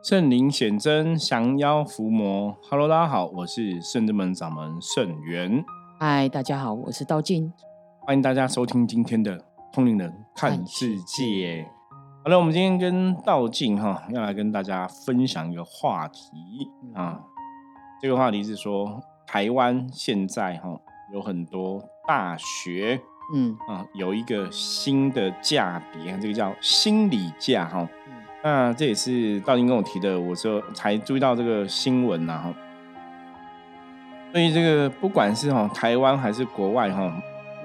[0.00, 2.56] 圣灵显真，降妖伏魔。
[2.70, 5.64] Hello，大家好，我是圣之门掌门圣元。
[5.98, 7.52] 嗨，大家好，我是道静。
[8.06, 9.36] 欢迎大家收听今天的
[9.72, 11.64] 《通灵人看世界》。
[12.22, 16.30] 好了，我们今天跟道静哈要来跟大家分享一个话题
[16.94, 17.20] 啊。
[18.00, 20.78] 这个话题是说，台湾现在哈
[21.12, 23.00] 有很多大学，
[23.34, 27.88] 嗯啊，有一个新的价别，这个叫心理价哈。
[28.42, 32.54] 那这也是道金跟我提的，我说才注意到这个新闻呐哈。
[34.30, 37.12] 所以这个不管是哈台湾还是国外哈，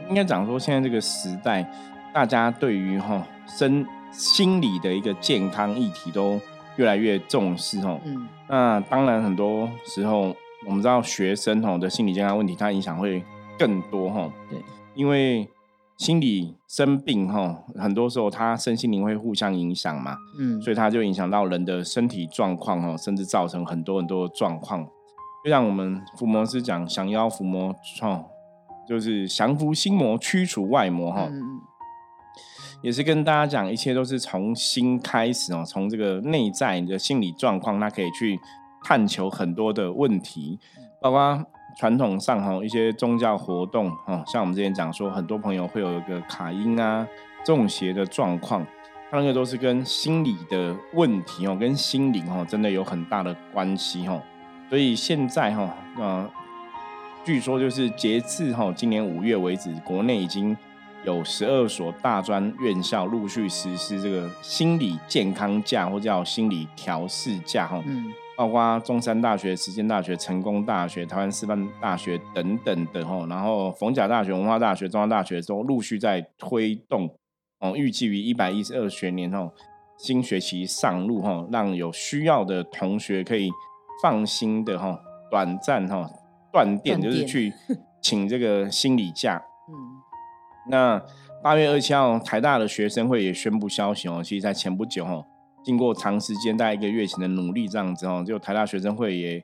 [0.09, 1.69] 应该讲说现在这个时代，
[2.13, 6.39] 大家对于哈身心理的一个健康议题都
[6.77, 7.99] 越来越重视哦。
[8.05, 8.27] 嗯。
[8.47, 10.35] 那当然很多时候
[10.65, 13.23] 我们知道学生哈的心理健康问题，它影响会
[13.59, 14.31] 更多哈。
[14.49, 14.57] 对。
[14.95, 15.47] 因为
[15.97, 24.85] 心理生病哈，很多时候他身心灵会互相影响嘛，嗯，所以他就影响到人的身体状况哈，甚至造成很多很多的状况。
[25.43, 28.25] 就像我们伏魔师讲降妖伏魔哈，
[28.87, 31.29] 就是降服心魔，驱除外魔哈，
[32.81, 38.39] 也是跟大家讲，一切都是从心开始哦，从这个内在你的心理状况，他可以去
[38.83, 40.59] 探求很多的问题，
[41.01, 41.45] 包括。
[41.77, 47.07] 传统上哈一些宗教活动哈，像我们之前讲说，很多朋友会有一个卡音啊、
[47.43, 48.65] 中邪的状况，
[49.11, 54.21] 那个都是跟心理的问题哦，跟心灵哦真的有很大的关系哈。
[54.69, 56.29] 所以现在哈，呃，
[57.23, 60.55] 据说就是截至哈今年五月为止，国内已经
[61.05, 67.81] 有十二所大专院校陆续实施这个心理健康假或叫心理调试假哈。
[67.85, 68.13] 嗯。
[68.35, 77.07] 包括中山大学、实践大学、成功大学、台湾师范大学等等的吼，然后逢甲大学、文化大学、中央大学都陆续在推动
[77.59, 79.53] 哦，预计于一百一十二学年吼
[79.99, 83.51] 新学期上路吼，让有需要的同学可以
[84.01, 84.97] 放心的吼
[85.29, 86.05] 短暂吼
[86.51, 87.53] 断电，就是去
[88.01, 89.41] 请这个心理假。
[89.69, 89.75] 嗯，
[90.69, 91.01] 那
[91.43, 95.23] 八月二七号台大的学生会也宣布消息哦，其实在前不久吼。
[95.63, 99.43] 经过长时间大概一个月前的努力，这样子哦，就台大学生会也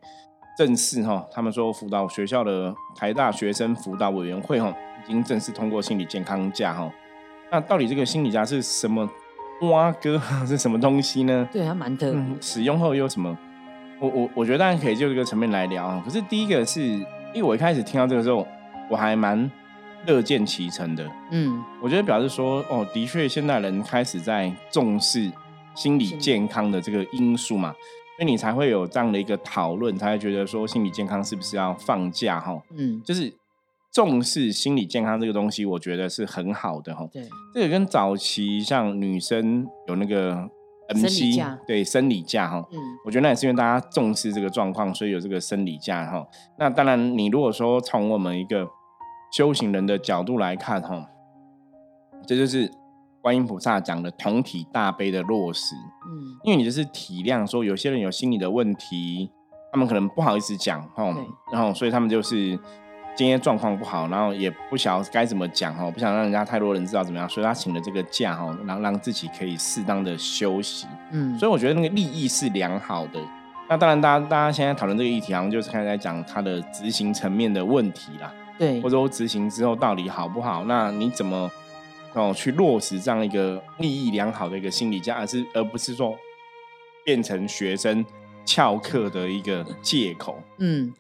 [0.58, 4.74] 正式哈，他们说辅导学校的台大学生辅导委员会哈，
[5.06, 6.92] 已经正式通过心理健康假哈。
[7.52, 9.10] 那到底这个心理假是什么？
[9.62, 11.48] 哇 哥是什么东西呢？
[11.52, 12.22] 对，还蛮特别。
[12.40, 13.38] 使用后有什么？
[14.00, 16.02] 我我我觉得当然可以就这个层面来聊啊。
[16.06, 18.48] 可是第一个是因为我一开始听到这个时候，
[18.90, 19.50] 我还蛮
[20.06, 21.06] 乐见其成的。
[21.32, 25.30] 嗯，我觉得表示说哦，的确现代人开始在重视。
[25.80, 27.72] 心理健康的这个因素嘛，
[28.18, 32.62] 所以你才会有这样的一个讨论，才会觉得说心理健康是不是要放假哈？
[32.76, 33.34] 嗯，就是
[33.90, 37.08] 重视心理健康这个东西，我觉得是很好的哈。
[37.14, 37.24] 对，
[37.54, 40.50] 这个跟早期像女生有那个
[40.90, 41.32] M C
[41.66, 46.28] 对生理假哈，嗯，我觉得那也是因为大家重视这个状况，所以有这个生理假哈。
[46.58, 48.68] 那当然，你如果说从我们一个
[49.32, 51.08] 修行人的角度来看哈，
[52.28, 52.70] 这就是。
[53.22, 55.76] 观音菩萨讲的同体大悲的落实，
[56.08, 59.30] 嗯，因为你就是体谅说有些人有心理的问题，
[59.74, 61.14] 他们可能不好意思讲，哦，
[61.52, 62.58] 然后所以他们就是
[63.16, 73.20] 今天状况不好，然后也不晓该怎么讲，哦，不想让人家太多人知道怎么样，所以他请了这个假，哦，然后让自己可以适当的休息，嗯，所以我觉得那个利益是良好的。
[73.68, 80.64] 那当然，大家大家现在讨论这个议题，好像就是开始在讲他的执行层面的问题啦，对，或者说执行之后到底好不好？
[80.64, 81.52] 那你怎么？
[82.14, 86.18] 哦，去落实这样一个利益良好的一个心理价，而是而不是说
[87.06, 88.04] 变成学生
[88.46, 90.36] 翘课的一个借口。
[90.58, 90.92] 嗯，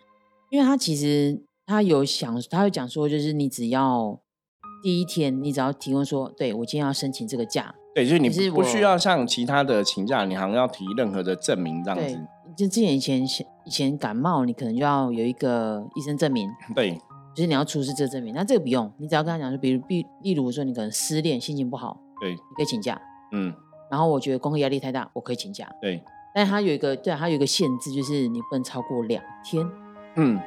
[0.50, 4.20] 因为他其实他有想，他会讲说，就是你只要
[4.84, 12.20] 第一天，你只要提供说，对我今天要申请这个假，对，就是你不需要像其他的请假，你好像要提任何的证明这样子。
[12.56, 13.24] 就之前以前
[13.66, 16.50] 以前感冒，你可能就要有一个医生证明。
[16.76, 17.00] 对。
[17.39, 23.01] 就是你要出示这个证明，那这个不用，你只要跟他讲说，比如，比例如说你可能失恋，心情不好，对，你可以请假，
[23.31, 23.53] 嗯，
[23.89, 26.03] 然后我觉得功课压力太大，我可以请假，对，
[26.35, 29.66] 但是他有一个，对，他有一个限制，就是你不能超过两天，
[30.17, 30.37] 嗯，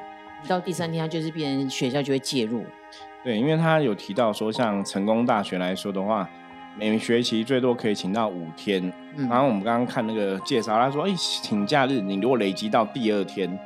[0.46, 2.62] 到第三天他就是变成学校就会介入，
[3.24, 6.28] 对，因为他有提到说，像成功大学来说的话，
[6.78, 13.58] 每学期最多可以请到五天，然后我们刚刚看那个介绍，他说，哎，请假日你如果累积到第二天。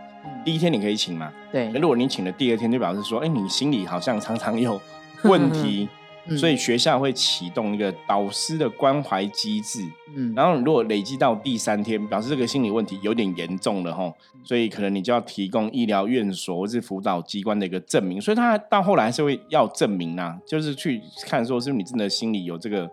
[0.45, 1.33] 第一天你可以请嘛？
[1.51, 1.69] 对。
[1.71, 4.81] 如果你请了第二天，就表示说，哎，你心里好像常常有
[5.25, 5.89] 问题，
[6.37, 9.81] 所以学校会启动一个导师的关怀机制。
[10.15, 10.33] 嗯。
[10.37, 14.13] 然后如果累积到第三天，表示这个心理问题有点严重了哈，
[14.45, 18.21] 所以可能你就要提供医疗院所或是辅导机关的一个证明。
[18.21, 22.89] 所以他到后来是会要证明啊，就是去看说是不是你真的心里有这个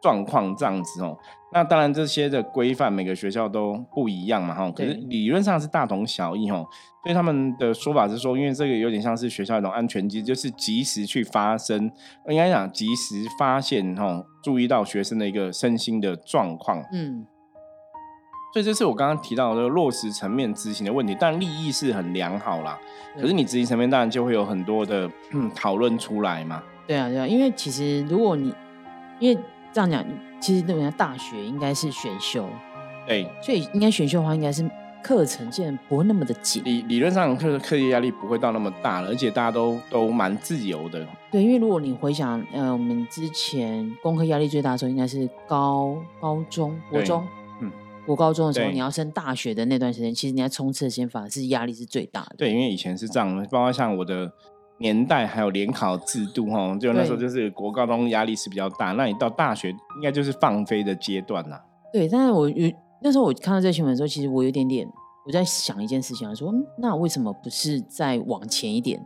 [0.00, 1.16] 状况这样子哦。
[1.52, 6.66] 那当然这些的规范每个学校都不一样嘛哈，可是理论上是大同小异哦。
[7.02, 11.90] 所以他们的说法是说，因为这个有点像是学校一种安全机制，就是及时去发生，
[12.28, 16.84] 应该讲及时发现哈，注意到学生的一个身心的状况。
[16.92, 17.26] 嗯。
[18.52, 22.78] 所以这是我刚刚提到的落实层面执行的问题，但利益是很良好啦。
[23.14, 25.08] 可是你执行层面当然就会有很多的
[25.54, 26.62] 讨论出来嘛。
[26.86, 28.52] 对啊，对啊，因为其实如果你
[29.18, 29.38] 因为
[29.78, 30.04] 这样讲，
[30.40, 32.48] 其实那人家大学应该是选修，
[33.06, 34.68] 对，所以应该选修的话，应该是
[35.02, 36.62] 课程现在不会那么的紧。
[36.64, 41.06] 理理论上课课业压力不会到那么大了，而且大家都都蛮自由的。
[41.30, 47.24] 对，因为如果你回想，呃，我们之前功课压力最大的时候，应该是高高中、国中。
[48.06, 52.36] 我高中的时候，你要升大学的那段时间，其实你在冲刺的先法是压力是最大的。
[52.38, 54.32] 对，因为以前是这样，包括像我的
[54.78, 58.92] 年代，还有联考制度，哈，就那时候就是国高中压力是比较大。
[58.92, 61.62] 那你到大学，应该就是放飞的阶段啦。
[61.92, 62.72] 对，但是我有
[63.02, 64.86] 那时候我看到这新闻的时候，其实我有点点
[65.26, 69.00] 我在想一件事情，说那为什么不是再往前一点？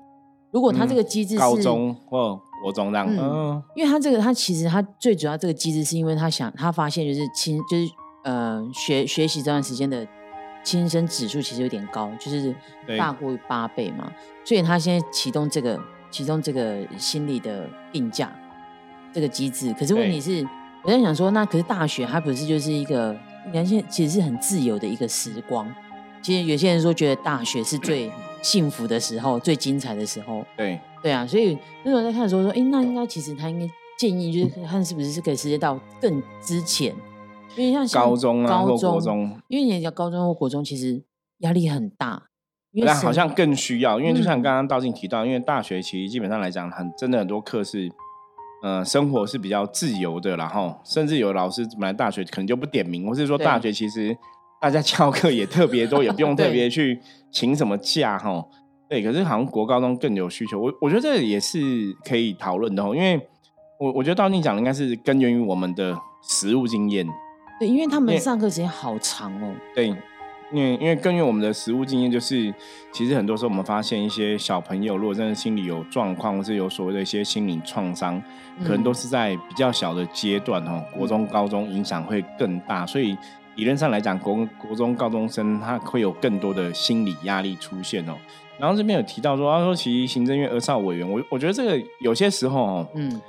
[0.50, 7.86] 如果他这个机制是高中或国中这样，嗯，因为他这个他其实他最主要这个机制是因为他想他发现就是亲就是。
[8.24, 10.06] 呃，学学习这段时间的
[10.62, 12.54] 轻生指数其实有点高，就是
[12.98, 14.12] 大过于八倍嘛。
[14.44, 15.80] 所以他现在启动这个
[16.10, 18.32] 启动这个心理的定价
[19.12, 19.72] 这个机制。
[19.74, 20.46] 可是问题是，
[20.82, 23.16] 我在想说，那可是大学它不是就是一个，
[23.46, 25.72] 你看现在其实是很自由的一个时光。
[26.20, 28.10] 其实有些人说觉得大学是最
[28.42, 30.44] 幸福的时候，最精彩的时候。
[30.56, 33.68] 对对啊，所以那时候在看的时候说，哎，那应该其实他应该
[33.98, 36.94] 建议就是看是不是是可以时间到更之前。
[37.56, 41.02] 因为像高中啊，或国中，因为你讲高中或国中，其实
[41.38, 42.24] 压力很大。
[42.74, 47.92] 那好像更需要，因为就像刚刚道静提到，因为大学其实基本上来讲，很真的很多课是，
[48.62, 54.16] 呃，生活是比较自由的，然后甚至有老师本来大学可能就不点名，或是说大学其实
[54.58, 56.98] 大家翘课也特别多，也不用特别去
[57.30, 58.42] 请什么假哈。
[58.88, 63.20] 对，可是好像国高中更有需求，我我觉得这也是可以讨论的，因为
[63.78, 65.94] 我我觉得道静讲的应该是根源于我们的
[66.26, 67.06] 实务经验。
[67.62, 69.54] 对，因为他们上课时间好长哦。
[69.72, 69.86] 对，
[70.50, 72.52] 因为因为根据我们的实物经验，就是
[72.90, 78.20] 其实很多时候我们发现一些小朋友，如果真的心理有状况，或是有所谓的一些心理创伤，
[78.64, 82.84] 可能都是在比较小的阶段哦，国中、高中影响会更大。
[82.84, 83.16] 所以
[83.54, 88.16] 理论上来讲，国国中高中生他会有更多的心理压力出现哦。
[88.58, 93.20] 然后这边有提到说，他说其实行政院儿少委员，我我觉得这个有些时候哦，嗯。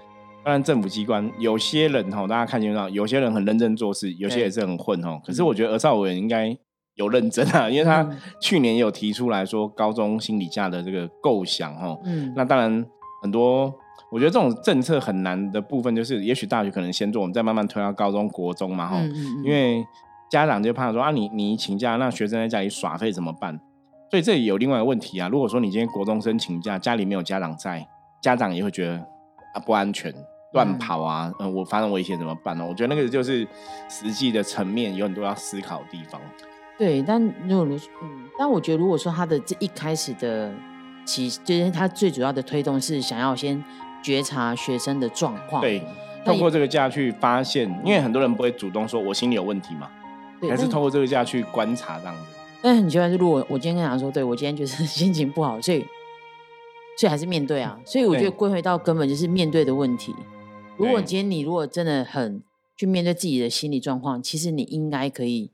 [0.44, 5.20] 当然，政府机关有些人哈，大家看见到，有些人很认真做事，有些也是很混哈。
[5.26, 6.56] 可是我觉得儿少委员应该
[6.96, 8.08] 有认真啊，因为他
[8.42, 11.98] 去年有提出来说高中心理假的这个构想哈。
[12.04, 12.34] 嗯。
[12.36, 12.86] 那当然，
[13.22, 13.74] 很多
[14.12, 18.98] 我觉得这种政策很难的部分，就是也许大学可能先做，我们再慢慢推到高中国中嘛哈。
[19.00, 19.44] 嗯嗯。
[19.46, 19.86] 因为
[20.30, 23.58] 家长就怕说啊，你你请假，那学生在家里耍废怎么办？
[24.12, 25.30] 所以这里有另外一个问题啊。
[25.30, 27.88] 如果说你今天国中生请假，家里没有家长在，
[28.22, 28.98] 家长也会觉得
[29.54, 30.14] 啊不安全。
[30.54, 32.66] 乱跑啊，嗯，我发生危险怎么办呢？
[32.66, 33.48] 我觉得那个就是
[33.90, 36.20] 实际的层面有很多要思考的地方。
[36.78, 37.66] 对，但如果
[38.02, 40.52] 嗯，但我觉得如果说他的这一开始的
[41.06, 43.64] 其就是他最主要的推动是想要先
[44.02, 45.82] 觉察学生的状况，对，
[46.26, 49.90] 透过这个假去发现，因为很多人不会主动说我心里有问题嘛，
[50.50, 52.22] 还是透过这个假去观察这样子。
[52.62, 55.86] 但很奇怪是，如果我今天跟他说，对我今天就是 心情不好，所以
[56.98, 60.16] 所以还是面对啊，所以我觉得归回到根本就是面对的问题。
[60.76, 62.42] 如果今天你如果真的很
[62.76, 65.52] 去面对自己的心理状况，其实你应该可以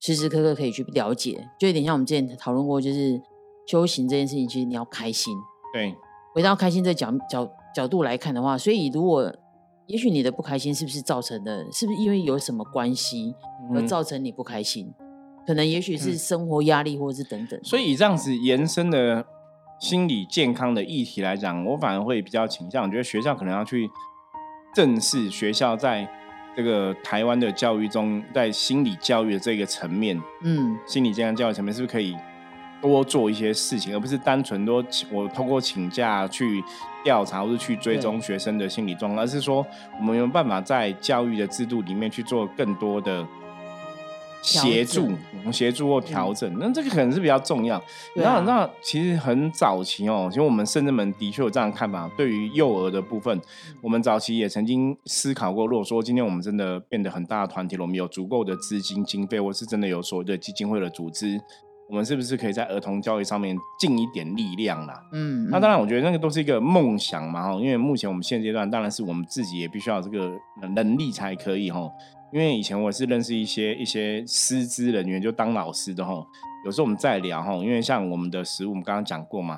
[0.00, 3.20] 时时刻刻可以去了解，就有点像我们之前讨论过，就是
[3.66, 5.36] 修行这件事情，其实你要开心。
[5.72, 5.94] 对，
[6.32, 9.30] 回到开心这角角角度来看的话，所以如果
[9.86, 13.34] 也许你的不开心是不是造成的，是不是因为有什么关系
[13.74, 14.92] 而造成你不开心？
[15.46, 17.60] 可能也许是生活压力，或者是等等。
[17.62, 19.26] 所以以这样子延伸的
[19.78, 23.90] 心理健康的议题来讲，我反而会比较倾向，我觉得学校可能要去。
[24.74, 26.06] 正是学校在
[26.56, 32.16] 这个台湾的教育中，在心理教育的这个层面，嗯，心理健康教育层面，是不是可以
[32.82, 36.62] 多做一些事情，而不是单纯多我通过请假去
[37.04, 39.64] 调查或是去追踪学生的心理状况，而是说
[39.98, 43.26] 我们有办法在教育的制度里面去做更多的。
[44.44, 45.10] 协助，
[45.50, 47.82] 协助或调整，那这个可能是比较重要。
[48.14, 52.10] 那那其实很早期哦，其实我们圣人们的确有这样看法。
[52.14, 53.40] 对于幼儿的部分，
[53.80, 61.40] 我们早期也曾经思考过，如果说今天我们真的变得很大的团体了，我们有足够的资金经费，或是真的有所谓的基金会的组织，
[61.88, 65.02] 我们是不是可以在儿童教育上面尽一点力量啦？
[65.12, 67.54] 嗯，那当然，我觉得那个都是一个梦想嘛，哈。
[67.54, 70.32] 因为目前我们现阶段，当然是我们自己也必须要这个
[70.74, 71.90] 能力才可以，哈。
[72.34, 76.26] 因为以前我是认识一些一些师资人员，就当老师的，哈。
[76.64, 79.56] 有时候我们在聊，哈，因为像我们的食物，我们刚刚讲过嘛，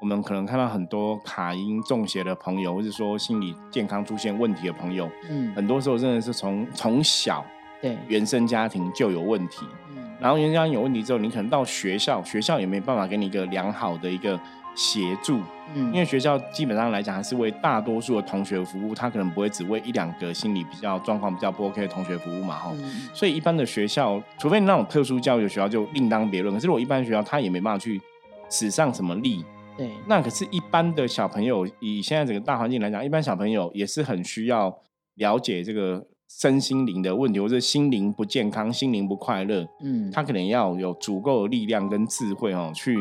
[0.00, 7.44] 我们可能看到很多卡因中邪的朋友，或者说心理健康出现问题的朋友，嗯，很多时候真的是从从小
[7.82, 9.66] 对原生家庭就有问题。
[9.94, 14.40] 嗯然后人家有问题之后，你可能到学校，学校也没办法给你一个良好的一个
[14.74, 15.40] 协助，
[15.74, 22.72] 嗯，因为学校基本上来讲还是为大多数的同学服务，他可能不会只为一两个心理比较状况比较不 OK 的同学服务嘛，哈，
[23.12, 28.00] 所以一般的学校，除非你那种特殊教育的学校就另当别论，可是如果一般学校他也没办法去
[28.50, 29.44] 使上什么力，
[29.76, 34.76] 对，那可是一般的小朋友，以现在整个大环境来讲，一般小朋友也是很需要
[35.14, 36.06] 了解这个。
[36.26, 42.96] 身心灵的问题，或者心灵不健康、心灵不快乐，嗯，他可能要有足够的力量跟智慧哦，去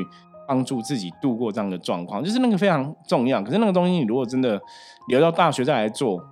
[0.54, 3.42] 帮助自己度过这样的状况，就是那个非常重要。
[3.42, 4.62] 可是那个东西，你如果真的
[5.08, 6.24] 留到大学再来做，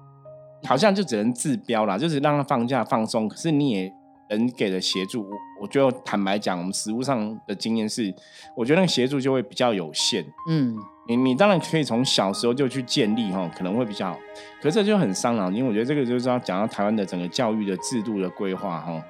[0.64, 3.28] 好像就只能治标啦，就是让他放假放松。
[3.28, 3.92] 可是你也
[4.30, 5.26] 能给的协助，
[5.60, 8.14] 我觉得坦白讲，我们实务上的经验是，
[8.56, 10.78] 我觉得那个协助就会比较有限，嗯。
[11.08, 14.20] 你你当然可以从小时候就去建立哈，可能会比较好，
[14.62, 15.66] 可是这就很伤脑筋。
[15.66, 19.04] 我觉得这个就是要讲到台湾的整个教育的制度的规划哈。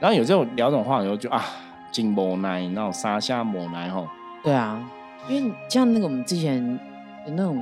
[0.00, 1.44] 然后有时候聊这种话以后就啊，
[1.92, 4.10] 金磨奶，然后沙下磨奶哈。
[4.44, 4.88] 对啊，
[5.28, 6.62] 因为像那个我们之前
[7.26, 7.56] 有那种，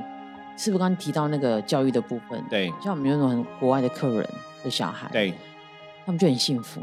[0.57, 2.43] 是不是刚刚提到那个教育的部分？
[2.49, 4.29] 对，像我们有那种很国外的客人
[4.63, 5.33] 的小孩，对，
[6.05, 6.81] 他们就很幸福。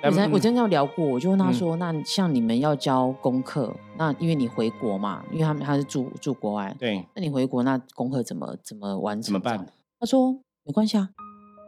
[0.00, 9.22] 我真我真的要聊过，我就问他说：“那像你们要教功课，那因为你回国嘛，因为他们他是住住国外，对，那你回国那功课怎么怎么完成？
[9.22, 9.66] 怎么办？”
[9.98, 11.08] 他说：“没关系啊，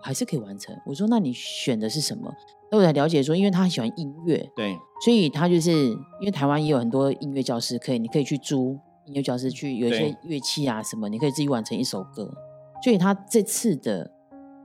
[0.00, 2.32] 还是可以完成。”我说：“那你选的是什么？”
[2.70, 12.32] 那我才了解说，因为他很喜欢音乐，对，所以他就是因为台湾也有很多音乐教室，可以你可以去租音乐教室去，有一些乐器啊什么，你可以自己完成一首歌。
[12.82, 14.10] 所以他这次的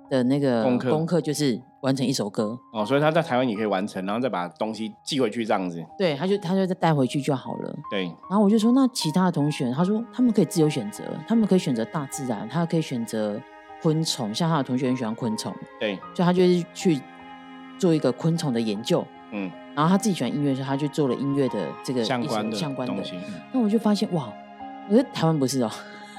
[0.09, 1.61] 的那个功课就是。
[1.81, 5.85] 完成一首歌哦，所以他在台湾也可以完成，然后再把东西寄回去这样子。
[5.95, 7.75] 对，他就他就再带回去就好了。
[7.91, 8.05] 对。
[8.27, 13.39] 然后我就说，那其他的同学，他说他们可以自由选择，他们可以选择大自然，他可以选择
[13.83, 15.53] 昆虫，像他的同学很喜欢昆虫。
[15.79, 15.95] 对。
[16.15, 16.99] 所以他就是去
[17.77, 19.05] 做一个昆虫的研究。
[19.31, 19.51] 嗯。
[19.75, 23.03] 然后他自己喜欢音乐，所以他就做了音乐的这个相关的相关的。
[23.51, 24.31] 那我就发现哇，
[24.89, 25.71] 我觉得台湾不是哦，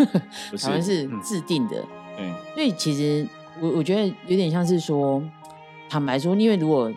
[0.60, 1.82] 台湾是制定的。
[2.18, 2.34] 嗯。
[2.54, 3.26] 所以其实
[3.60, 5.22] 我我觉得有点像是说。
[5.88, 6.92] 坦白说，因为如果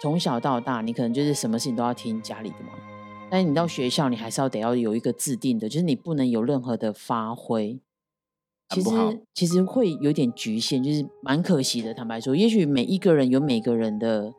[0.00, 2.70] 从小到大，你可能就是什么事情都要听家里的嘛。
[3.28, 7.80] 但是你到学校，你还是要得要有一个制定的，就是你不能有任何的发挥。
[8.70, 8.90] 其实
[9.34, 11.94] 其实会有点局限，就是蛮可惜的。
[11.94, 14.32] 坦白说，也许每一个人有每个人的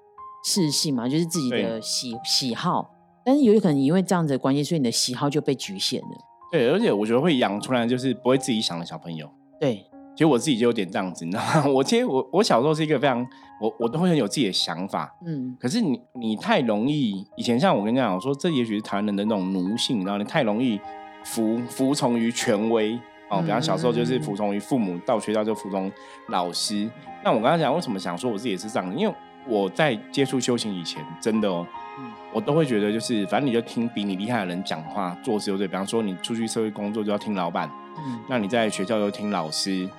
[0.45, 2.91] 事性嘛，就是自己的喜喜好。
[3.25, 6.07] 但是有可能因为这样子的关系，所以你的喜好就被局限了。
[6.51, 9.29] 对，而且我觉得会养出来就是不会自己想的小朋友。
[9.59, 9.85] 对。
[10.15, 11.65] 其实我自己就有点这样子，你知道吗？
[11.71, 13.25] 我其实我我小时候是一个非常
[13.61, 15.55] 我我都会很有自己的想法，嗯。
[15.57, 20.77] 可是你你太容易，以前像我跟你讲，我说这也许是台湾人的那种奴性，然后你太容易
[21.23, 23.41] 服服从于权威哦。
[23.41, 25.91] 比方小时候就是服从于父母，到学校就服从
[26.27, 26.89] 老师。
[27.23, 29.13] 那我刚刚讲为什么想说我自己也是这样，因为
[29.47, 31.65] 我在接触修行以前，真的哦，
[32.33, 35.67] 我都会觉得就是反正你就听比你厉害的人讲话，做事就对。
[35.67, 38.19] 比方说你出去社会工作就要听老板，嗯。
[38.29, 39.89] 那你在学校就听老师。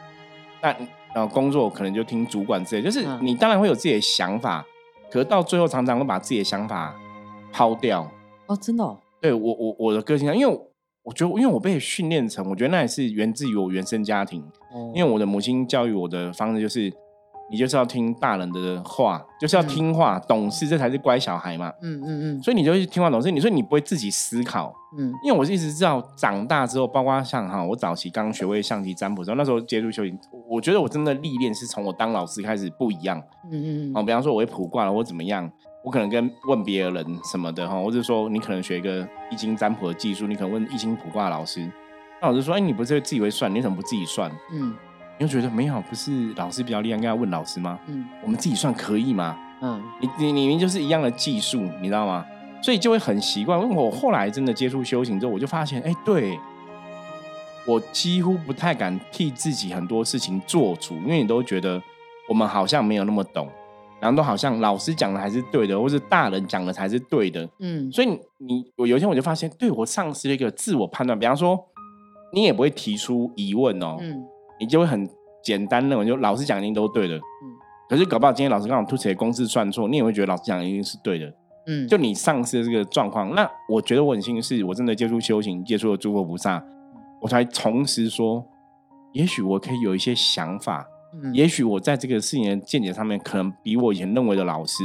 [0.62, 0.68] 那
[1.14, 4.64] 然后工作可能就听主管之类，就是你当然会有自己的想法，
[5.10, 6.94] 可是到最后常常会把自己的想法
[7.52, 8.08] 抛掉。
[8.46, 8.96] 哦，真的？
[9.20, 10.60] 对我我我的个性上，因为
[11.02, 14.42] 我觉得，因为我被训练成，我觉得那也是源自于我原生家庭。
[14.72, 14.92] 哦。
[14.94, 16.92] 因为我的母亲教育我的方式就是。
[17.52, 21.72] 你就是要听大人的话，就是要听话、懂事，这才是乖小孩嘛。
[21.82, 22.42] 嗯嗯嗯。
[22.44, 23.28] 所以你就听话懂事。
[23.28, 30.16] 你说你不会自己思考，嗯，因为我一直知道，长大之后，包括像哈，我早期刚学会象棋占卜的时候，那时候接触修行，
[30.48, 33.20] 我觉得我真的历练是从我当老师开始不一样。
[33.50, 33.92] 嗯嗯。
[33.96, 35.50] 哦，比方说我会卜卦了，或怎么样，
[35.82, 41.70] 我可能跟问别人什么的哈，或者说你可能学一个易经占卜的技术，你可能问易经卜卦老师，
[42.20, 44.30] 那老师说，哎，你不是自己会算，你怎么不自己算？
[44.52, 44.76] 嗯。
[45.18, 47.78] 你就觉得没有，不是老师比较厉害，应该要问老师吗？
[47.88, 49.38] 嗯，我们自己算可以吗？
[49.60, 52.24] 嗯，你你明明就是一样的技术，你知道吗？
[52.62, 53.58] 所以就会很习惯。
[53.68, 56.38] 我后来真的接触修行之后，我就发现，哎，对
[57.66, 61.82] 我几乎不太敢替自己很多事情做主，因为你都觉得
[62.26, 63.46] 我们好像没有那么懂，
[64.00, 67.48] 然后都好像老师讲的还是对的，或是大人讲的才是对的。
[67.58, 71.18] 嗯，所以你我有一天我就发现，对我丧失了一个自我判断。
[71.18, 71.58] 比方说，
[72.32, 73.96] 你也不会提出疑问哦。
[74.00, 74.22] 嗯。
[74.58, 75.08] 你就会很
[75.42, 77.16] 简单认为，就老师讲一定都对的。
[77.16, 77.20] 嗯。
[77.88, 81.32] 可是搞不好今天老师刚好突起来公式算错，你也会觉得老师讲一定是对的。
[81.66, 83.34] 嗯，就你丧失的这个状况。
[83.34, 86.64] 那我觉得我很幸运，是我真的接触修行，接触了诸佛菩萨，
[87.20, 88.46] 我才重拾说，
[89.12, 94.84] 也许我可以有一些想法，嗯，也许我在这个事情的见解上面，可能比我以前认为的老师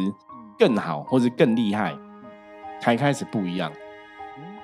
[0.58, 1.96] 更好，或者更厉害，
[2.82, 3.72] 才开始不一样。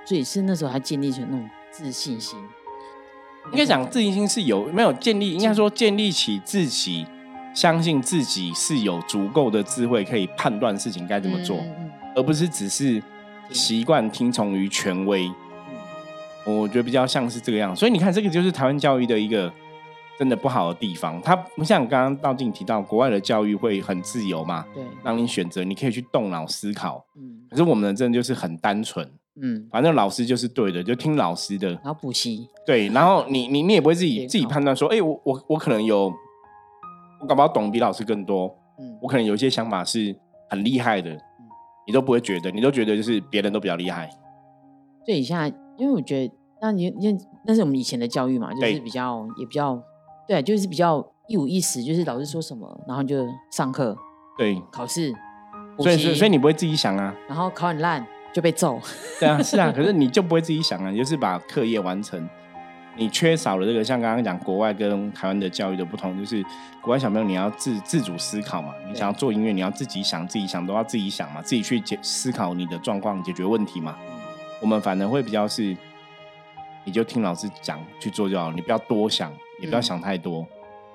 [0.06, 2.39] 所以是那时候还建立起那种自信心。
[3.51, 5.34] 应该讲自信心是有没有建立？
[5.34, 7.06] 应该说建立起自己
[7.53, 11.58] 相信自己是有足够的智慧，可以判断事情该怎么做，
[12.15, 13.01] 而不是只是
[13.51, 15.32] 习惯听从于权威。
[16.46, 17.75] 我觉得比较像是这个样。
[17.75, 19.51] 所以你看，这个就是台湾教育的一个
[20.21, 21.19] 真的不好的地方。
[21.23, 27.03] 他不像刚刚道静提到，国外的教育会很自由嘛，对，让你选择，你可以去动脑思考。
[27.17, 29.03] 嗯，可是我们的真的就是很单纯。
[29.41, 32.47] 嗯，反正老师就是对的，就听老师的，然后补习。
[32.67, 36.13] 对，然后你你你也不会自己自己判断说，哎，我我我可能有，
[37.19, 38.55] 我搞不好懂比老师更多。
[38.79, 40.15] 嗯，我可能有一些想法是
[40.51, 41.17] 很厉害的，
[41.87, 44.07] 你都不会觉得，你都觉得就是别人都比较厉害。
[45.03, 45.47] 对，以下
[45.79, 49.81] 因为我觉得，那你那那是我们以前的教育嘛，就是比较也比较
[50.31, 53.93] 对，就是比较一五一十，就是老师说什么，然后就上课，
[54.38, 55.13] 对，考试，
[55.77, 58.05] 所以所以你不会自己想啊，然后考很烂。
[58.33, 58.79] 就被揍，
[59.19, 62.29] 对啊，是啊，可是你就不会自己想啊，你就是把课业完成。
[62.95, 66.41] 你缺少了这个，像刚刚讲国外跟台湾的教育的不同，就是
[66.81, 73.97] 国外小朋友你要自自主思考嘛，你想要做音乐，你要自己想，自己想都要自己想嘛，自己去解思考你的状况，解决问题嘛。
[74.61, 75.75] 我们反而会比较是，
[76.85, 79.29] 你就听老师讲去做就好，你不要多想，
[79.62, 80.41] 也不要想太多。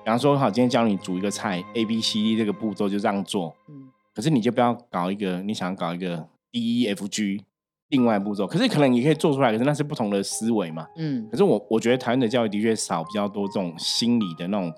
[0.03, 6.27] 比方说，好，今天教你煮一个菜，A B C D 这个步骤就这样做，嗯，可是你就不要搞一个，你想搞一个。
[6.49, 7.43] D E F G，
[7.89, 10.87] 另外步骤，可是可能你可以做出来，可是那是不同的思维嘛。
[10.95, 14.73] 嗯，可是我我觉得台湾的教育的确少比较多这种心理的那种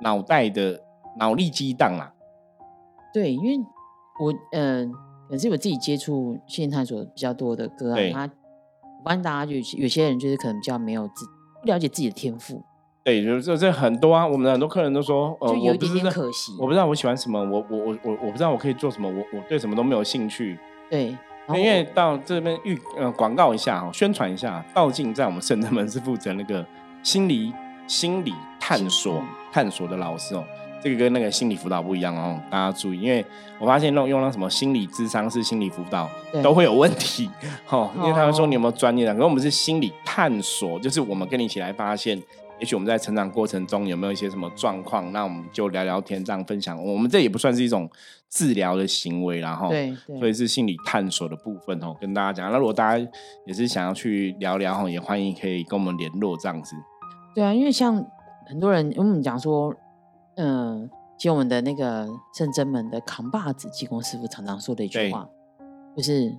[0.00, 0.82] 脑袋的
[1.18, 2.14] 脑力激荡啦。
[3.12, 3.58] 对，因为
[4.18, 4.90] 我嗯，
[5.28, 8.22] 可是我自己接触心理探索比较多的歌啊，他
[9.00, 11.26] 我发现大家就有些人就是可能比较没有自
[11.60, 12.64] 不了解自己的天赋。
[13.06, 20.58] 对，就这这很多啊，我们的很多客人都说，呃，有一点点可惜，我不知道我喜欢什么，我我我我我不知道我可以做什么，我我对什么都没有兴趣。
[20.90, 21.16] 对，
[21.54, 26.66] 因为到这边预呃广告一下哈，宣传一下，道静在我们圣德门是负责那个
[27.04, 27.52] 心理
[27.86, 30.42] 心理探索探索的老师哦，
[30.82, 33.24] 这个跟那个心理辅导不一样哦，大家注意，因为
[33.60, 36.10] 我发现那种用那什么心理智商是心理辅导
[36.42, 37.30] 都会有问题
[37.70, 42.20] 哦，因为他们说你有没有专业的，可我们是心理探索，就是我们跟你一起来发现。
[42.58, 46.82] 也许我们在成长过程中有没有一些什么状况，那我们就聊聊天，这样分享。
[46.82, 47.88] 我们这也不算是一种
[48.30, 52.50] 治疗的行为，然后，对，所以是心理探索的部分哦，跟大家讲。
[52.50, 53.08] 那如果大家
[53.46, 56.74] 也是想要去聊聊哈，也欢迎可以跟我们联络这样子。
[57.34, 58.02] 对啊，因为像
[58.46, 59.74] 很多人，我们讲说，
[60.36, 60.88] 嗯，
[61.18, 65.28] 其实我们的那个圣真门的扛把子济公师傅常常说的一句话，
[65.94, 66.34] 就是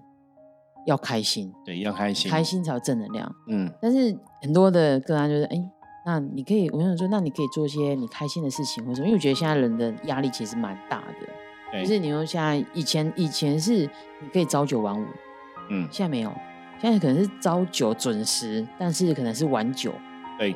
[0.88, 3.32] 要开心，对，要开心，开心才有正能量。
[3.49, 5.71] 嗯，但是很多的个案就是，哎。
[6.08, 9.08] 那你可以，我想说，那你可以做一些你开心的事情，或者什么？
[9.08, 13.82] 因为我觉得现在人的压力其实蛮大的，就是你说现在以前以前是
[14.22, 15.06] 你可以朝九晚五，
[15.70, 16.34] 嗯，现在没有，
[16.82, 19.91] 现在可能是朝九准时，但是可能是晚九，
[20.39, 20.56] 对，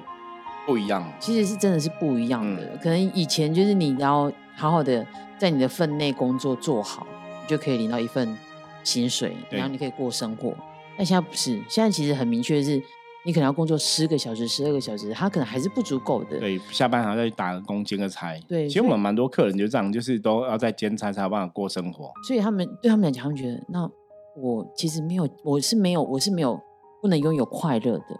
[0.66, 2.78] 不一样，其实是真的是不一样的。
[2.82, 5.06] 可能以前就是你要好好的
[5.38, 7.06] 在你的份内工作做好，
[7.42, 8.38] 你就可以领到一份
[8.86, 10.56] 薪水，然后你可以过生活。
[10.96, 12.82] 但现在不是，现在其实很明确的是。
[13.24, 16.40] 你可能要工作十个小时、十二个小时，他可能还是不足够的。
[16.40, 18.36] 对，下班还要再打个工、兼个差。
[18.48, 22.12] 对，其实我们蛮多客人就这样，就是都要在兼差才有办法过生活。
[22.28, 23.88] 所以他们对他们来讲，他们觉得，那
[24.36, 26.60] 我其实没有，我是没有，我是没有
[27.02, 28.20] 不能拥有快乐的，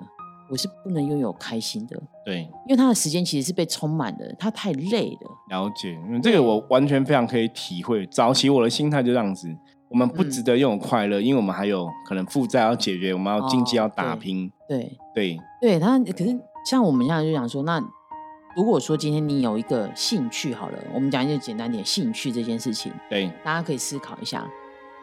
[0.52, 2.00] 我是不能拥有开心的。
[2.24, 5.32] 对，因为他的时间其实是被充满的，他太累了。
[5.50, 8.06] 了解，这个我完全非常可以体会。
[8.06, 9.48] 早期我的心态就这样子。
[9.91, 14.49] 我们不值得拥有快乐，因为我们还有可能负债要解决，我们要经济要打拼。
[14.67, 17.84] 对对对，他可是像我们现在就想说，那
[18.56, 24.49] 如果说今天你有一个兴趣好了，我们讲一个简单点，兴趣这件事情，对，大家可以思考一下。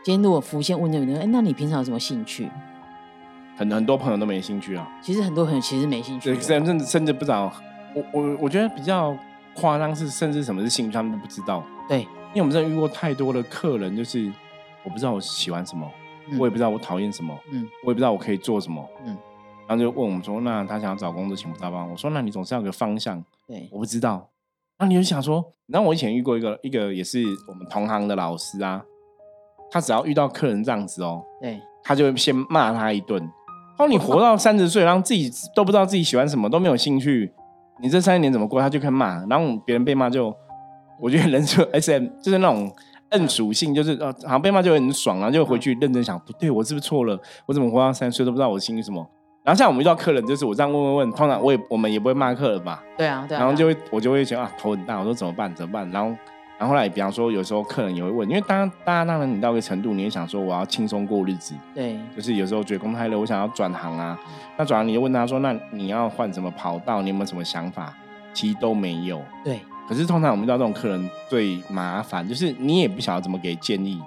[0.03, 2.49] 今天如果浮现问这个人，哎，那你平常有什么兴趣？
[3.59, 4.89] 很很多朋友都没兴趣啊。
[5.03, 7.53] 其实很多朋友其实没兴趣，甚至甚至不知道。
[7.95, 9.15] 我我我觉得比较
[9.55, 11.63] 夸张是，甚至什么是兴趣，他们都不知道。
[11.87, 14.33] 对，因为我们真的遇过太多的客人，就是。
[14.85, 15.91] 我不知道我喜欢什么，
[16.39, 19.17] 我也不知道我讨厌什么，嗯，我也不知道我可以做什么，嗯，
[19.67, 24.29] 然后就问我们说，那他想要找工作，请不到帮我说，那你总是要个方向，对，我不知道，
[24.79, 28.85] 那你就想说，然后我以前遇过一个一个也是我们同行的老师啊，
[29.71, 33.21] 他只要遇到客人这样子哦，对，他就会先骂他一顿，
[33.77, 37.33] 他说你活到三十岁，然后自己都不知道自己喜欢什么，都没有兴趣，
[37.81, 38.61] 你这三十年怎么过？
[38.61, 40.35] 他就开始骂，然后别人被骂就，
[41.01, 42.73] 我觉得人就 S M 就是那种。
[43.11, 47.19] 摁属性就是呃，好像被骂就很爽然后，就回去认真想，不对我是不是错了？
[47.47, 49.07] 我怎么活到三十岁都不知道我心里什么？
[49.45, 52.83] 然后像我们遇到客人，就是我这样问问问，通常我也我们也不会骂客人吧。
[52.99, 53.41] 对啊，对啊。
[53.41, 55.55] 然后就会我就会觉得啊，头很大，我说怎么办？
[55.55, 55.91] 怎么办？
[55.91, 56.15] 然后
[56.59, 61.55] 然后来，比方说有时候客人也会问，因为当大家当然你到一个程度，你也想说我要轻松过日子。
[61.75, 61.99] 对。
[62.15, 64.19] 就是有时候觉得工太累，我想要转行啊。
[64.59, 67.01] 那转行你就问他说，那你要换什么跑道？
[67.01, 67.97] 你有没有什么想法？
[68.35, 69.23] 其实都没有。
[69.43, 69.61] 对。
[69.89, 74.03] 可是通常我们遇到这种客人最麻烦，就是你也不晓得怎么给建议，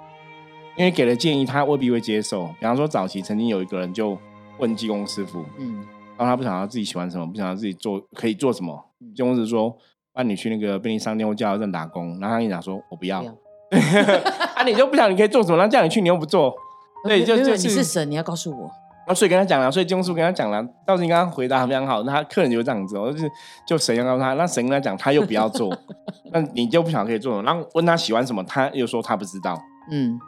[0.76, 2.46] 因为给了建议他未必会接受。
[2.60, 4.16] 比方说早期曾经有一个人就
[4.58, 5.84] 问技工师傅，嗯。
[6.16, 8.84] 然后他不想要自己喜欢什么，不想要自己做可以做什么，
[9.16, 9.76] 就公司说，
[10.14, 12.10] 那你去那个便利商店或加油站打工。
[12.20, 13.24] 然后他跟你讲说，我不要，
[14.54, 15.56] 啊，你就不想你可以做什么？
[15.56, 16.54] 然后叫你去，你又不做，
[17.08, 18.70] 对，就就是你是神，你要告诉我。
[19.14, 23.30] 所以跟他讲了，所以金公师跟他讲了，到时你刚刚回答非常好，那他客人就这样子，就是
[23.66, 25.76] 就神要告诉他，那神跟他讲，他又不要做，
[26.32, 27.42] 那你就不想可以做？
[27.42, 29.58] 然后问他喜欢什么，他又说他不知道，
[29.90, 30.18] 嗯，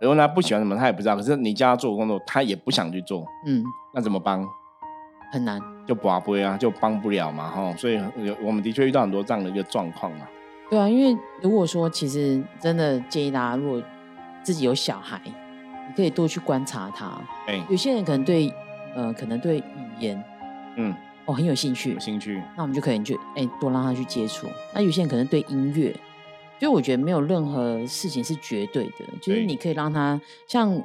[0.00, 1.16] 然后他不喜欢什么，他也不知道。
[1.16, 3.64] 可是你叫他做工作，他也不想去做，嗯，
[3.94, 4.46] 那怎么帮？
[5.30, 10.26] 很难，就不会啊，就帮不了嘛，哈，所以有我们的确遇到很多这样的一个状况嘛。
[10.70, 13.82] 对啊，因为如果说其实真的建议大家，如果
[14.42, 15.20] 自己有小孩，
[15.88, 17.20] 你可以多去观察他。
[17.46, 18.52] 哎，有些人可能对，
[18.94, 19.62] 呃，可能对语
[19.98, 20.22] 言，
[20.76, 20.94] 嗯，
[21.26, 24.46] 哦很有兴趣，有兴趣，那我们就可以去，哎，多让他去接触。
[24.74, 25.94] 那有些人可能对音乐，
[26.60, 30.80] 就我觉得没有任何事情是绝对的，就是你可以让他像。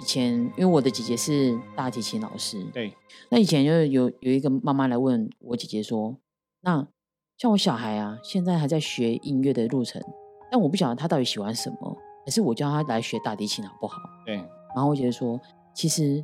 [0.02, 2.94] 前，因为我的姐姐是大提琴老师，对，
[3.30, 6.16] 那以前就有有一个妈妈来问我姐姐说
[6.62, 6.86] ：“那
[7.36, 10.00] 像我小孩啊，现在还在学音乐的路程，
[10.52, 14.34] 但我不晓得他到底喜欢什么，还是我叫他来学大提琴好不好？”对。
[14.74, 15.40] 然后我觉得说
[15.72, 16.22] ：“其实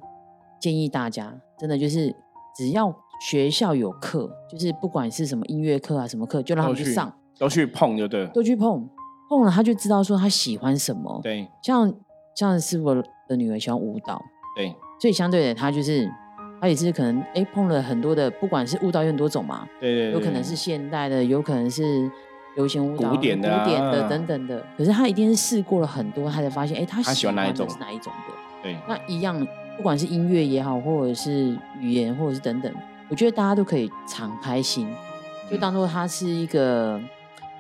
[0.60, 2.14] 建议大家，真的就是
[2.54, 2.94] 只要
[3.26, 8.86] 学校有课，就是不管是什么音乐课啊，什么课，就让他去上，都去碰，就对，都去碰，
[9.30, 11.20] 碰了他就知道说他喜欢什么。
[11.22, 11.94] 对，像
[12.36, 13.02] 像是我。
[13.26, 14.22] 的女儿喜欢舞蹈，
[14.54, 14.68] 对，
[15.00, 16.06] 所以相对的，他就是
[16.60, 22.06] 他也是可能哎碰了很多的，不管是舞蹈有很多种嘛，对对，有可能是现代的，有可能是
[22.56, 24.64] 流行舞蹈、古典的、古典的等等的。
[24.76, 28.34] 可是他一定是试过了很多，他才发现哎，他喜欢哪一种是哪一种的。
[28.62, 32.72] 对，那一样，不管是音乐也好，或者是语言，或者是等等，
[33.08, 34.88] 我觉得大家都可以敞开心，
[35.50, 37.00] 就当做它是一个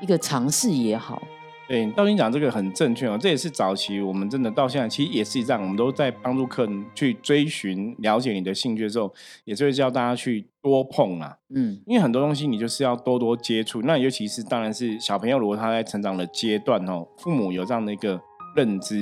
[0.00, 1.22] 一个尝试也好。
[1.66, 9.10] 对，道你讲这个很正确哦，这也是早期我们真的到现在，其实也是这样，我们都在帮助客人去追寻、了解你的兴趣的时候，
[9.44, 13.80] 也是会教大家去多碰啊，嗯，因为很多东西你就是要多多接触。
[13.80, 18.20] 那尤其是当然是小朋友，如果他在成长的阶段哦，父母有这样的一个
[18.54, 18.96] 认知，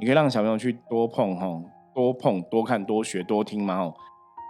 [0.00, 1.46] 你可以让小朋友去多碰哈，
[1.94, 3.94] 多碰、多看、多学、多听嘛哦，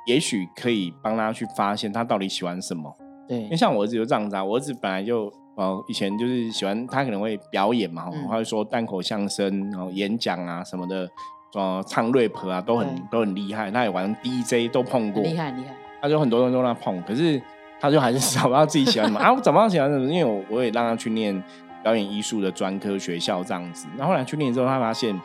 [0.07, 2.97] 也许可以帮他去发现他到底喜欢什么。
[3.27, 5.33] 对，因为像我儿子就这样子啊，我儿子本来就。
[5.57, 11.09] 哦，以前就是喜欢他可能会表演嘛，他会说单口相声，然后演讲啊什么的，
[11.55, 13.71] 呃，唱 rap 啊都很都很厉害。
[13.71, 15.75] 他也玩 DJ 都碰过，厉害厉害。
[16.01, 17.41] 他就很多人都让他碰，可是
[17.81, 19.33] 他就还是 找不到自己喜欢什么啊？
[19.33, 21.43] 我找不到喜欢什么，因为我我也让他去念
[21.83, 23.87] 表演艺术的专科学校这样子。
[23.97, 25.19] 然后后来去念之后，他发现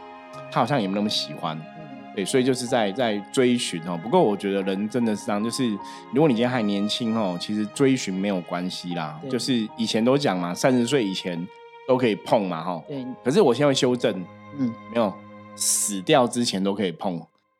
[0.50, 1.60] 他好像也没那么喜欢。
[2.15, 4.00] 对，所以就是在在追寻哦。
[4.02, 5.69] 不过我觉得人真的是这样，就是
[6.13, 9.19] 如果你今天还年轻哦，其实追寻没有关系啦。
[9.30, 11.47] 就是以前都讲嘛，三十岁以前
[11.88, 12.84] 都可以碰嘛，哈。
[12.88, 13.06] 对。
[13.24, 14.13] 可是我现在会修正，
[14.58, 15.13] 嗯，没有
[15.56, 17.13] 死掉之前都可以碰，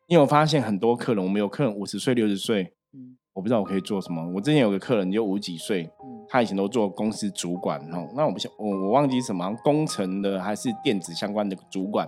[0.08, 4.28] 因为我发现很多客人，我们有客人五十岁、六十岁，嗯，我不知道我可以做什么。
[4.36, 5.90] 我之前有个客人就五几岁。
[6.32, 12.08] 他以前都做公司主管哦，那我不想我我忘记什么工程的还是电子相关的主管，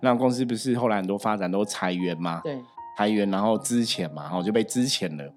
[0.00, 2.40] 那公司不是后来很多发展都裁员嘛？
[2.44, 2.56] 对，
[2.96, 5.28] 裁员然后资遣嘛，然后就被资遣了。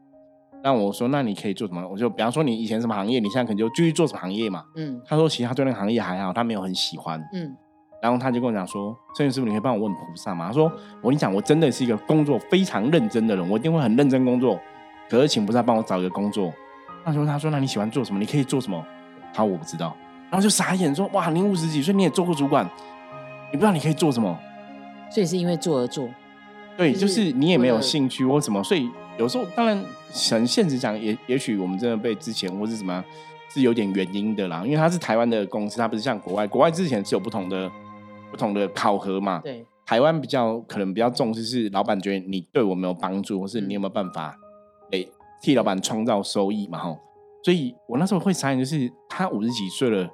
[0.63, 1.87] 那我说那你可以做什么？
[1.87, 4.63] 我就比方说你以前什么行业，你现在可能就继续做什么行业嘛？
[4.75, 7.19] 嗯，他说其实他对那个行业还好，他没有很喜欢。
[7.33, 7.55] 嗯，
[8.03, 10.45] 然后他就跟我讲说，摄影师傅你可以帮我问菩萨吗？
[10.45, 10.71] 他说
[11.01, 14.59] 我跟你讲，我真的是一个工作非常认真的人，我一定会很认真工作，
[15.09, 16.53] 可是请菩萨帮我找一个工作。
[17.07, 18.19] 那时候他说：“那你喜欢做什么？
[18.19, 18.85] 你可以做什么？”
[19.33, 19.95] 他：“我不知道。”
[20.29, 22.65] 然后就傻眼说：“哇，你五十几岁你也做过主管，
[23.49, 24.37] 你不知道你可以做什么？”
[25.09, 26.09] 所以是因为做而做。
[26.75, 29.81] 对，就是你也没有兴趣或什么，所以有时候当然
[30.31, 33.01] 很现实讲，也也许我们真的被之前或是什么
[33.49, 34.61] 是有点原因的啦。
[34.65, 37.71] 因为他是台湾的公司，他不是像国外，国外之前是有不同的
[38.29, 39.39] 不同的考核嘛。
[39.41, 44.37] 对，台湾比较可能比较重视是老板觉得你对我没有帮助，或是你有没有办法
[44.91, 45.09] 诶。
[45.41, 46.97] 替老板创造收益嘛，吼，
[47.43, 50.09] 所以我那时候会想，就是他五十几岁了，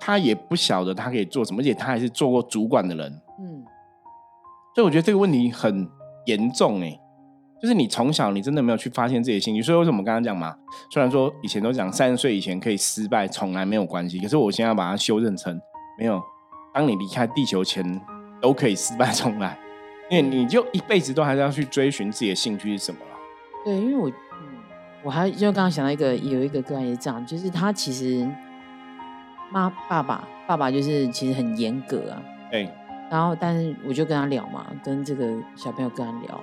[0.00, 3.64] 他也不晓得他可以做什么，而且他还是做过主管的人，嗯，
[4.74, 5.88] 所以我觉得这个问题很
[6.26, 6.98] 严重，哎，
[7.60, 10.56] 就是你从小你真的没有去发现自己的兴趣，所以为什么刚刚讲嘛？
[10.90, 15.60] 虽然说以前都讲三十岁以前可以失败，从来没有关系，可是我现在把它修正成
[15.98, 16.22] 没有。
[16.74, 18.00] 当你离开地球前，
[18.40, 19.58] 都可以失败重来，
[20.08, 23.06] 因为你就一辈子都还是要去追寻自己的兴趣是什么了。
[23.64, 24.08] 对，因为我，
[25.08, 28.30] 我还就刚刚想到一个，有一个个案也是这样，就是他其实
[29.50, 32.22] 妈爸爸爸爸就是其实很严格啊。
[32.50, 32.68] 对。
[33.10, 36.38] 然后，但是我就跟他聊嘛，跟这个小朋友跟他聊，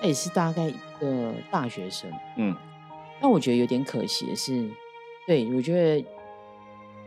[0.00, 2.10] 他也是大概一个大学生。
[2.38, 2.56] 嗯。
[3.20, 4.66] 那我觉得有点可惜的是，
[5.26, 6.06] 对我觉得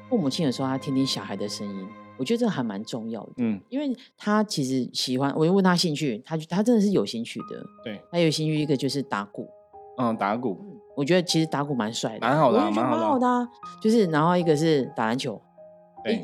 [0.07, 3.31] 父母亲有时候他听听小孩的声音，我觉得这个还蛮重要的。
[3.37, 7.65] 嗯，因为他其实喜欢，我就问他兴趣，他他真的是有兴趣的。
[7.83, 9.49] 对，他有兴趣一个就是打鼓。
[9.97, 10.70] 嗯，打鼓。
[10.95, 13.47] 我觉得其实打鼓蛮帅的，蛮好的，蛮好的。
[13.81, 15.41] 就是然后一个是打篮球，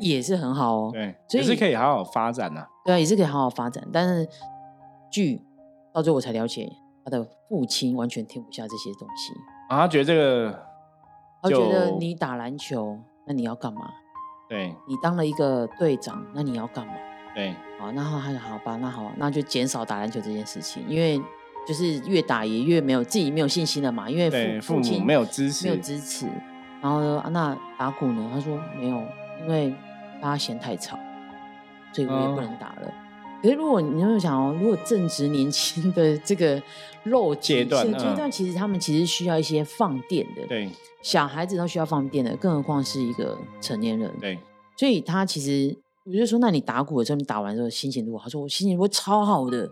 [0.00, 0.90] 也是很好哦。
[0.92, 2.66] 对，也是可以好好发展呐。
[2.84, 3.86] 对啊，也是可以好好发展。
[3.92, 4.28] 但是
[5.10, 5.42] 据
[5.92, 6.70] 到最后我才了解，
[7.04, 9.32] 他的父亲完全听不下这些东西。
[9.68, 10.62] 啊，他觉得这个，
[11.42, 13.90] 他觉得你打篮球，那你要干嘛？
[14.48, 16.92] 对，你当了一个队长，那你要干嘛？
[17.34, 21.20] 对，好，那好，好吧，那好，那就减少打篮球这件事情，因为
[21.66, 26.26] 就是越打也越没有自己没有信心了嘛，因为父父母没有支持，没有支持。
[26.80, 28.30] 然后呢，那打鼓呢？
[28.32, 29.02] 他说没有，
[29.42, 29.74] 因为
[30.22, 30.98] 大家嫌太吵，
[31.92, 32.92] 所以我也不能打了。
[33.42, 36.60] 可是，如果你有没有想哦，如果正值年轻的这个
[37.04, 40.46] 肉阶段阶段，其实他们其实需要一些放电的。
[40.48, 40.68] 对，
[41.02, 44.12] 小孩子都需要放电的，更何况是一个成年人。
[44.20, 44.38] 对，
[44.76, 48.24] 所以他其实我就说，那你打鼓的时候，你打完之后心情如何？
[48.24, 49.68] 他说我心情会超好的，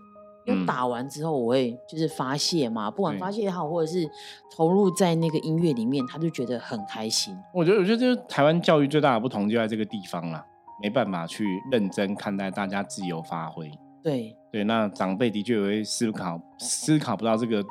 [0.46, 4.08] 因为打完之后我会就是发泄嘛，不管发泄也好，或者是
[4.56, 7.36] 投入在那个音乐里面，他就觉得很开心。
[7.52, 10.44] 我觉得，我觉得就是台湾教育最大的不同就在这个地方啦。
[10.78, 13.70] 没办法去认真看待大家自由发挥，
[14.02, 17.64] 对对，那长辈的确会思考，思考不到这个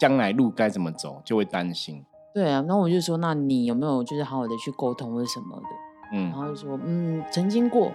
[0.00, 2.02] 将来路该怎么走，就会担心。
[2.32, 5.66] 对啊，那我就说，那你有没有就是好好的去沟通或者什么的？
[6.14, 7.92] 嗯，然后就说，嗯，曾经过，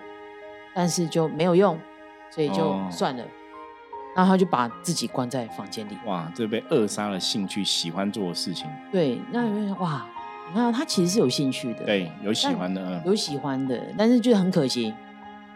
[0.75, 1.75] 但是就没有用，
[2.29, 3.23] 所以就算了。
[3.23, 3.27] 然
[4.17, 5.97] 后他就把自己关在房间里。
[6.05, 8.67] 哇，这被扼杀了兴趣，喜欢做的事情。
[8.91, 10.05] 对，那哇。
[10.55, 14.93] 那他其实是有兴趣的，对，有喜欢的，有喜欢的，但是就是很可惜，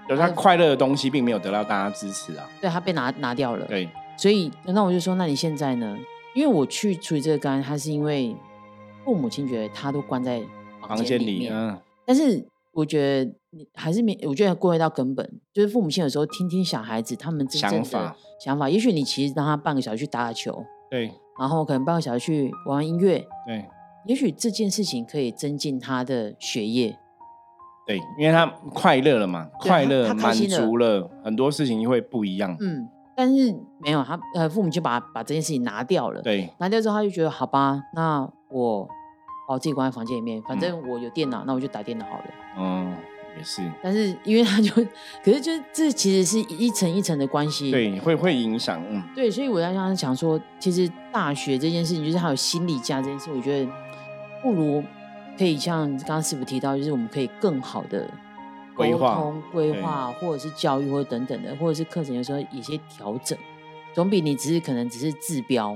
[0.08, 2.50] 有他快乐的东西并没有得到大家支持啊。
[2.60, 5.96] 对他被拿拿掉了，对，所以那我就说，那你现在呢？
[6.34, 8.36] 因为我去处理这个案，他是因为
[9.04, 10.42] 父母亲觉得他都关在
[10.82, 12.44] 房间里面，嗯，但是
[12.78, 23.66] 我觉得你还是没，我觉得归回到根本，就是父母亲有时候听听小孩子他们真正的想法，也许你其实让他半个小时去打打球，对，然后可能半个小时去玩玩音乐，对。
[24.06, 26.98] 也许这件事情可以增进他的学业，
[27.86, 32.56] 对，因为他快乐了嘛，快乐满足了，很多事情会不一样。
[32.62, 32.88] 嗯，
[33.18, 36.22] 但是没有他，呃，父母就把把这件事情拿掉了。
[36.22, 38.88] 对，拿掉之后他就觉得好吧，那我
[39.48, 42.26] 把我自己关在房间里面，反正我有电脑，那我就打电脑好了。
[42.60, 42.96] 嗯，
[43.36, 43.64] 也是。
[43.82, 44.72] 但是因为他就，
[45.24, 48.80] 可是就这其实是一层一层的关系，对，会会影响。
[48.88, 53.72] 嗯，对，所以我要刚刚讲说，其实大学这件事情，就是还有心理价这件事，我觉得。
[54.44, 54.84] 不如
[55.36, 58.08] 可以像刚刚师傅提到，就是我们可以更好的
[58.76, 63.36] 规划、规划，或者是教育，或者等等的，或者是课程，有时候一些调整，
[63.96, 65.76] 总比你只是可能只是治标。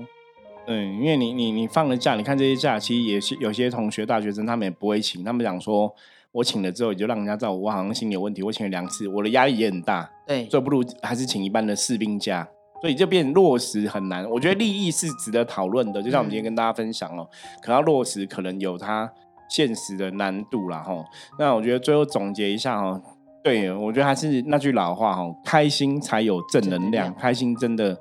[0.66, 5.94] 对，因为你你你放了假，你看这些假，其实也是有些同学、大学生他们也不会请，他们讲说，
[6.32, 10.10] 我请了之后，你就让人家知道我好像心理有问题，我请了两次，我的压力也很大。
[10.28, 12.48] 对，所以不如还是请一般的士兵假。
[12.82, 17.30] 所以就变落实很难，我觉得利益是值得讨论的，就像我们今天跟大家分享哦，
[17.62, 19.08] 可要落实可能有它
[19.48, 21.06] 现实的难度啦哈。
[21.38, 23.00] 那我觉得最后总结一下哦，
[23.44, 27.96] 对我觉得还是那句老话哈，开心才有正能量，开心真的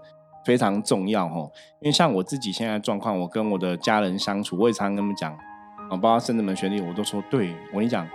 [0.45, 1.51] 非常重要哦。
[1.81, 5.33] 因为像我自己现在状况，我跟我的家人相处，我也常常跟他们讲
[5.91, 8.07] 啊，包括甚至们学弟，我都说，对我跟你讲。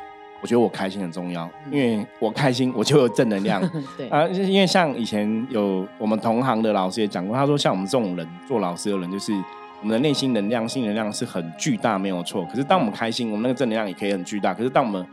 [0.42, 3.60] 我觉得我开心很重要，因为我开心，我就有正能量。
[3.98, 9.34] 对啊，因为像以前有我们同行的老师也讲过，他说像我们这种人做老师的人，就是
[9.82, 12.46] 我们的内心能量、性能量是很巨大，没有错。
[12.46, 14.54] 可是当我们开心，我们那个正能量也可以很巨大。
[14.54, 15.04] 可是当我们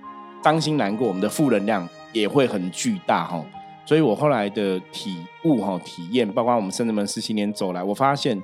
[0.44, 3.42] 伤心难过，我们的负能量也会很巨大哈。
[3.84, 8.40] 所以我后来的体悟哈、体验，包括我们甚至们十七年走来，我发现，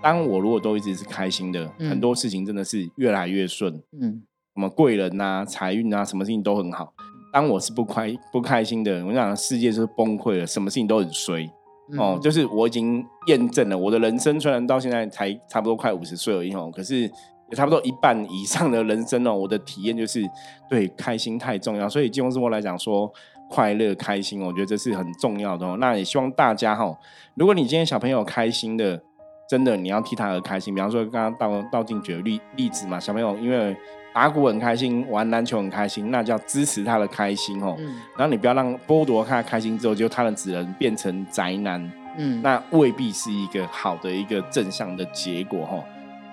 [0.00, 3.82] 当我如果都一直是开心的，很多事情真的是越来越顺。
[4.00, 4.22] 嗯。
[4.54, 6.92] 什么贵人呐、财运啊，什么事情都很好。
[7.32, 11.50] 当我是不开不开心的，我想世界就是崩溃了，什么事情都很衰
[11.96, 12.18] 哦。
[12.20, 20.22] 就是我已经验证了，我的人生虽然到现在才差不多快五十岁而已哦，可是也差不多一半以上的人生哦，我的体验就是
[20.68, 21.88] 对开心太重要。
[21.88, 23.10] 所以金融生活来讲说
[23.52, 25.76] 快乐开心，我觉得这是很重要的哦。
[25.78, 26.96] 那也希望大家哈，
[27.34, 29.02] 如果你今天小朋友开心的。
[29.50, 30.74] 真的你要替他而开心。
[30.74, 33.76] 比方说刚刚道道静举的例例子嘛，小朋友因为
[34.14, 37.76] 打鼓很开心，玩篮球很开心，那叫支持他的开心哦。
[38.16, 41.92] 然后你不要让剥夺他的开心之后，就他的只能变成宅男。
[42.16, 45.84] 嗯，那未必是一个好的一个正向的结果哈。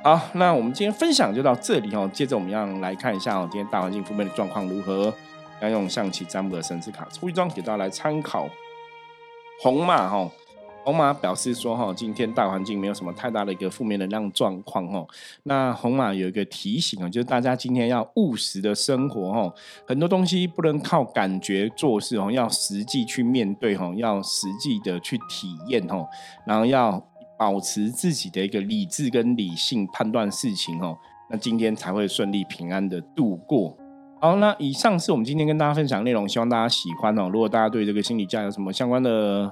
[0.02, 2.10] 好，那我们今天分享就到这里哦。
[2.14, 5.14] 接着我们要来看一下哦，今天大环境负面的状况如何？
[5.62, 8.50] 要用象棋占卜的神之卡出一张给大家来参考。
[9.62, 10.30] 红马哈。
[10.86, 15.06] 红马表示说：“哈，今天大环境没有什么太大的一个负面能量状况，哈。
[15.44, 19.54] 那红马有一个提醒啊，就是大家今天要务实的生活，哈，
[19.86, 26.04] 很多东西不能靠感觉做事，哦，要实际去面对，哈，要实际的去体验，哈，
[26.48, 27.00] 然后要
[27.38, 30.98] 保持自己的一个理智跟理性判断事情，哦，
[31.30, 33.78] 那今天才会顺利平安的度过。
[34.22, 37.30] 好，那以上是我们今天跟大家分享的内容，希望大家喜欢哦。
[37.32, 39.50] 如果大家对这个心理价有什么相关的，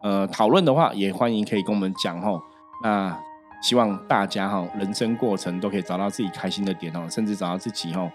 [0.00, 2.40] 呃，讨论的话也欢迎可以跟我们讲哦。
[2.82, 3.16] 那
[3.62, 8.10] 希望大家哈，人生过程都可以找到自己开心的点哦，甚至找到自己哈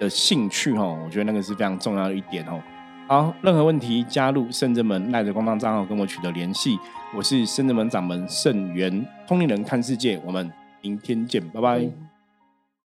[0.00, 0.98] 的兴趣哦。
[1.04, 2.60] 我觉得那个是非常重要的一点哦。
[3.06, 6.76] 好，任何问题加入圣真门赖着官方账号跟我取得联系。
[7.16, 12.13] 我是圣真门掌门圣元通灵人看世界，我们明天见，拜拜。